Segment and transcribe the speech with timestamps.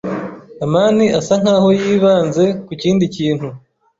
[0.65, 3.47] amani asa nkaho yibanze kukindi kintu.